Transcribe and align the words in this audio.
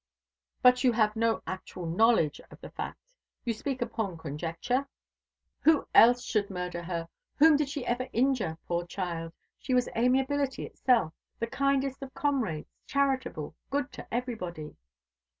"But 0.63 0.83
you 0.83 0.93
have 0.93 1.15
no 1.15 1.43
actual 1.45 1.85
knowledge 1.85 2.41
of 2.49 2.59
the 2.59 2.71
fact? 2.71 3.11
You 3.45 3.53
speak 3.53 3.83
upon 3.83 4.17
conjecture?" 4.17 4.87
"Who 5.59 5.87
else 5.93 6.23
should 6.23 6.49
murder 6.49 6.81
her? 6.81 7.07
Whom 7.35 7.55
did 7.55 7.69
she 7.69 7.85
ever 7.85 8.09
injure, 8.11 8.57
poor 8.67 8.83
child? 8.87 9.31
She 9.59 9.75
was 9.75 9.87
amiability 9.95 10.65
itself 10.65 11.13
the 11.37 11.45
kindest 11.45 12.01
of 12.01 12.15
comrades, 12.15 12.73
charitable, 12.87 13.53
good 13.69 13.91
to 13.91 14.11
everybody." 14.11 14.75